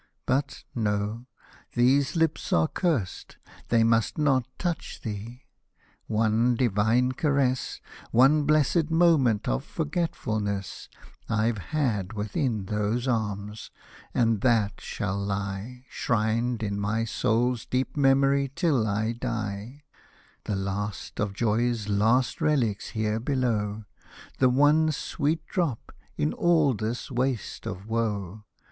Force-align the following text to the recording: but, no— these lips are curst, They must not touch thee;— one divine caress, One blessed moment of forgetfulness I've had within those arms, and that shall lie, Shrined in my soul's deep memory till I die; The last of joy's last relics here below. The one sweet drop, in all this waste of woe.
but, 0.25 0.63
no— 0.73 1.27
these 1.75 2.15
lips 2.15 2.51
are 2.51 2.67
curst, 2.67 3.37
They 3.69 3.83
must 3.83 4.17
not 4.17 4.45
touch 4.57 5.01
thee;— 5.01 5.43
one 6.07 6.55
divine 6.55 7.11
caress, 7.11 7.79
One 8.09 8.45
blessed 8.47 8.89
moment 8.89 9.47
of 9.47 9.63
forgetfulness 9.63 10.89
I've 11.29 11.59
had 11.69 12.13
within 12.13 12.65
those 12.65 13.07
arms, 13.07 13.69
and 14.11 14.41
that 14.41 14.81
shall 14.81 15.19
lie, 15.23 15.85
Shrined 15.91 16.63
in 16.63 16.79
my 16.79 17.05
soul's 17.05 17.67
deep 17.67 17.95
memory 17.95 18.51
till 18.55 18.87
I 18.87 19.11
die; 19.11 19.83
The 20.45 20.55
last 20.55 21.19
of 21.19 21.33
joy's 21.35 21.89
last 21.89 22.41
relics 22.41 22.89
here 22.97 23.19
below. 23.19 23.85
The 24.39 24.49
one 24.49 24.91
sweet 24.91 25.45
drop, 25.45 25.91
in 26.17 26.33
all 26.33 26.73
this 26.73 27.11
waste 27.11 27.67
of 27.67 27.85
woe. 27.85 28.45